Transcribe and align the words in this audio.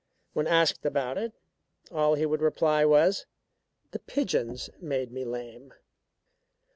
When 0.33 0.47
asked 0.47 0.83
about 0.83 1.19
it, 1.19 1.31
all 1.91 2.15
he 2.15 2.25
would 2.25 2.41
reply 2.41 2.85
was: 2.85 3.27
"The 3.91 3.99
pigeons 3.99 4.67
made 4.79 5.11
me 5.11 5.23
lame." 5.25 5.75